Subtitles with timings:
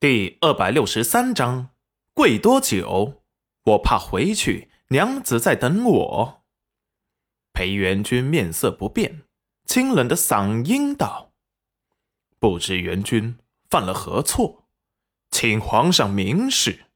[0.00, 1.74] 第二百六十三章，
[2.14, 3.22] 跪多久？
[3.64, 6.42] 我怕回去，娘子在等我。
[7.52, 9.24] 裴元君面色不变，
[9.66, 11.34] 清冷的嗓音道
[12.40, 13.36] ：“不知元君
[13.68, 14.66] 犯了何错，
[15.30, 16.86] 请皇上明示。”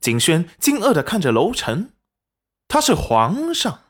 [0.00, 1.94] 景轩惊愕的看着楼臣，
[2.68, 3.84] 他是皇上。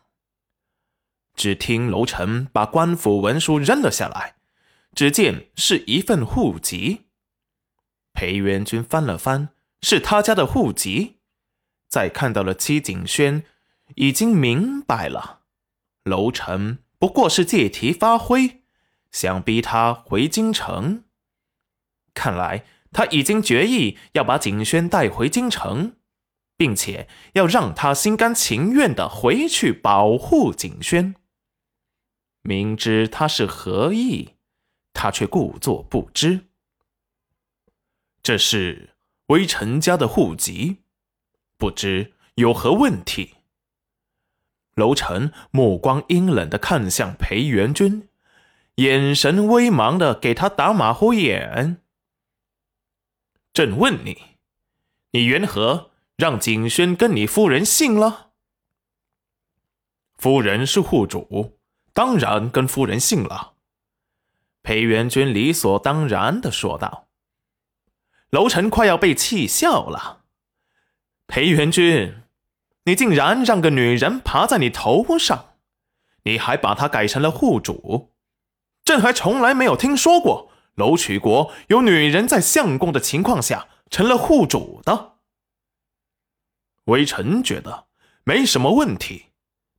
[1.35, 4.37] 只听楼臣把官府文书扔了下来，
[4.95, 7.07] 只见是一份户籍。
[8.23, 9.49] 裴元君翻了翻，
[9.81, 11.17] 是他家的户籍。
[11.89, 13.45] 再看到了戚景轩，
[13.97, 15.41] 已经明白了，
[16.05, 18.63] 楼臣不过是借题发挥，
[19.11, 21.03] 想逼他回京城。
[22.15, 25.97] 看来他已经决意要把景轩带回京城，
[26.57, 31.17] 并且要让他心甘情愿的回去保护景轩。
[32.43, 34.37] 明知他是何意，
[34.93, 36.52] 他却故作不知。
[38.23, 38.91] 这是
[39.27, 40.79] 微臣家的户籍，
[41.59, 43.35] 不知有何问题？
[44.75, 48.09] 楼臣目光阴冷的看向裴元君，
[48.77, 51.83] 眼神微茫的给他打马虎眼。
[53.53, 54.17] 朕问你，
[55.11, 58.31] 你缘何让景轩跟你夫人姓了？
[60.17, 61.59] 夫人是户主，
[61.93, 63.55] 当然跟夫人姓了。
[64.63, 67.09] 裴元君理所当然的说道。
[68.33, 70.23] 楼臣快要被气笑了，
[71.27, 72.15] 裴元君，
[72.85, 75.57] 你竟然让个女人爬在你头上，
[76.23, 78.15] 你还把她改成了户主，
[78.87, 85.17] 朕还从来没有听说过楼曲国有女人在相公的情况下成了户主的。
[86.85, 87.89] 微臣觉得
[88.25, 89.27] 没什么问题，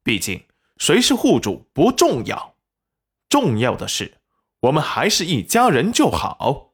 [0.03, 0.45] 毕竟
[0.77, 2.53] 谁是户主不重要，
[3.27, 4.19] 重要的是
[4.59, 6.72] 我们还是一家人就好。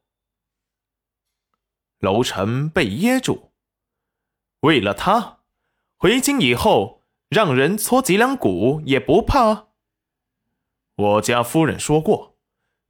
[1.99, 3.51] 楼臣被噎住。
[4.61, 5.39] 为了他，
[5.97, 9.67] 回京以后让人搓脊梁骨也不怕。
[10.95, 12.37] 我家夫人说过，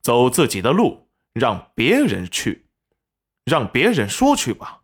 [0.02, 2.68] 走自己的路，让别人去，
[3.46, 4.82] 让别人说去吧。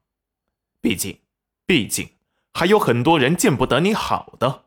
[0.80, 1.22] 毕竟，
[1.66, 2.10] 毕竟
[2.54, 4.66] 还有很多人见不得你好的。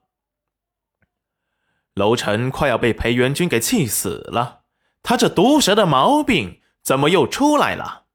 [1.95, 4.63] 楼臣快要被裴元君给气死了，
[5.03, 8.07] 他这毒舌的毛病怎么又出来了？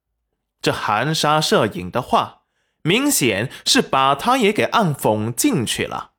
[0.64, 2.44] 这含沙射影的话，
[2.82, 6.14] 明显是把他也给暗讽进去了。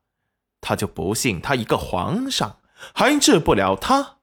[0.61, 2.61] 他就不信他一个皇上
[2.93, 4.19] 还治不了他。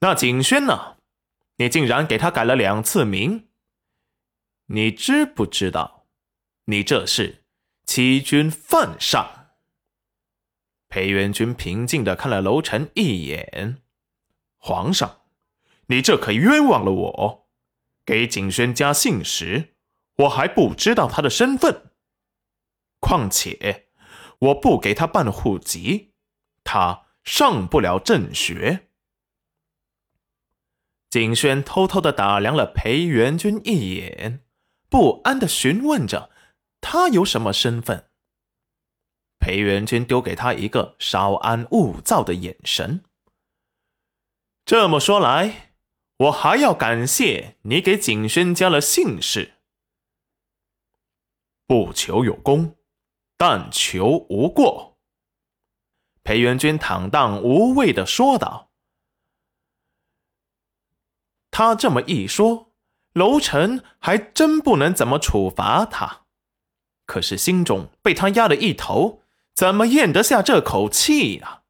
[0.00, 0.96] 那景轩呢？
[1.58, 3.48] 你竟然给他改了两次名，
[4.66, 6.04] 你知不知道？
[6.64, 7.44] 你这是
[7.86, 9.46] 欺君犯上。
[10.88, 13.78] 裴元君平静的看了楼臣一眼，
[14.58, 15.20] 皇上，
[15.86, 17.45] 你这可冤枉了我。
[18.06, 19.74] 给景轩加姓时，
[20.18, 21.90] 我还不知道他的身份。
[23.00, 23.88] 况且，
[24.38, 26.14] 我不给他办户籍，
[26.62, 28.88] 他上不了正学。
[31.10, 34.44] 景轩偷偷的打量了裴元君一眼，
[34.88, 36.30] 不安的询问着
[36.80, 38.08] ：“他有什么身份？”
[39.40, 43.02] 裴元君丢给他一个稍安勿躁的眼神。
[44.64, 45.65] 这么说来。
[46.18, 49.54] 我还要感谢你给景轩加了姓氏。
[51.66, 52.76] 不求有功，
[53.36, 54.96] 但求无过。
[56.22, 58.70] 裴元君坦荡无畏的说道。
[61.50, 62.72] 他这么一说，
[63.12, 66.26] 楼臣还真不能怎么处罚他。
[67.04, 69.22] 可是心中被他压了一头，
[69.54, 71.62] 怎么咽得下这口气呀？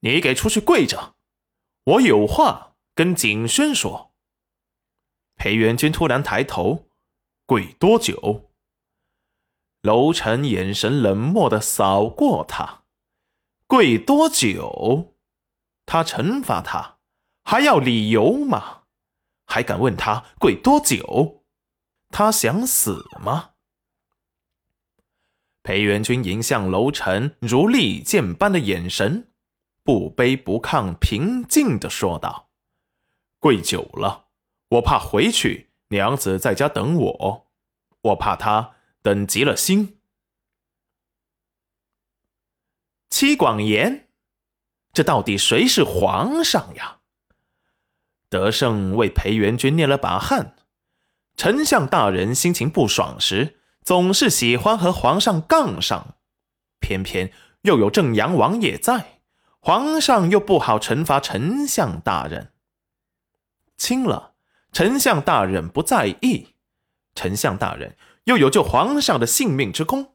[0.00, 1.14] 你给出去跪着，
[1.84, 2.71] 我有话。
[3.02, 4.12] 跟景轩说。
[5.34, 6.86] 裴元君突然抬头，
[7.46, 8.52] 跪多久？
[9.80, 12.84] 楼臣眼神冷漠的扫过他，
[13.66, 15.16] 跪多久？
[15.84, 16.98] 他惩罚他，
[17.42, 18.82] 还要理由吗？
[19.46, 21.42] 还敢问他跪多久？
[22.10, 23.54] 他想死吗？
[25.64, 29.32] 裴元君迎向楼臣如利剑般的眼神，
[29.82, 32.51] 不卑不亢，平静的说道。
[33.42, 34.26] 跪久了，
[34.68, 37.50] 我怕回去娘子在家等我，
[38.00, 39.98] 我怕她等急了心。
[43.10, 44.06] 戚广言，
[44.92, 46.98] 这到底谁是皇上呀？
[48.28, 50.54] 德胜为裴元君捏了把汗。
[51.34, 56.14] 丞相大人心情不爽时，总是喜欢和皇上杠上，
[56.78, 59.18] 偏偏又有正阳王也在，
[59.58, 62.51] 皇上又不好惩罚丞相大人。
[63.82, 64.34] 轻了，
[64.70, 66.54] 丞相大人不在意，
[67.16, 67.96] 丞相大人
[68.26, 70.14] 又有救皇上的性命之功，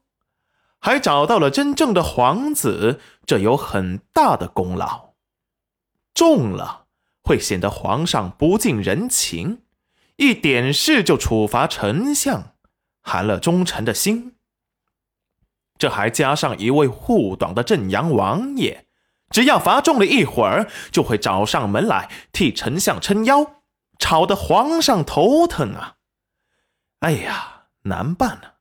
[0.79, 5.15] 还找到了真正的皇子，这有很大的功劳。
[6.13, 6.85] 重了
[7.21, 9.63] 会显得皇上不近人情，
[10.15, 12.53] 一点事就处罚丞相，
[13.01, 14.37] 寒了忠臣的心。
[15.77, 18.87] 这还加上一位护短的镇阳王爷，
[19.29, 23.55] 只要罚重了一会儿，就会找上门来替丞相撑腰。
[23.99, 25.97] 吵得皇上头疼啊！
[26.99, 28.55] 哎呀，难办啊！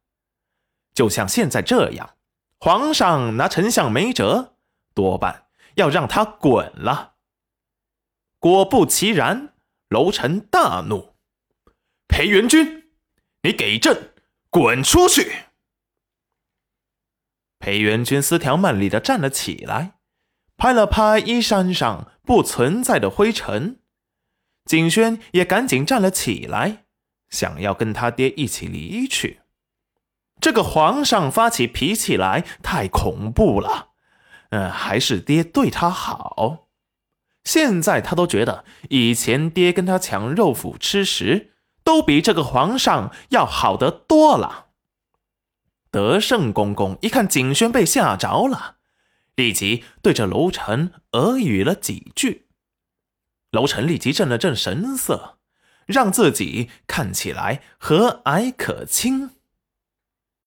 [0.94, 2.16] 就像现在这样，
[2.58, 4.56] 皇上拿丞相没辙，
[4.94, 7.14] 多半要让他滚了。
[8.38, 9.54] 果不其然，
[9.88, 11.16] 楼臣大怒
[12.08, 12.90] ：“裴元君，
[13.42, 14.14] 你给朕
[14.50, 15.44] 滚出去！”
[17.58, 19.98] 裴元君丝条曼里的站了起来，
[20.56, 23.80] 拍了拍衣衫上不存在的灰尘。
[24.66, 26.84] 景轩也赶紧站了起来，
[27.30, 29.40] 想要跟他爹一起离去。
[30.40, 33.90] 这个皇上发起脾气来太恐怖了，
[34.50, 36.66] 嗯，还是爹对他好。
[37.44, 41.52] 现在他都觉得以前爹跟他抢肉脯吃时，
[41.84, 44.66] 都比这个皇上要好得多了。
[45.92, 48.78] 德胜公公一看景轩被吓着了，
[49.36, 52.45] 立即对着楼臣耳语了几句。
[53.56, 55.38] 楼臣立即震了震神色，
[55.86, 59.30] 让自己看起来和蔼可亲。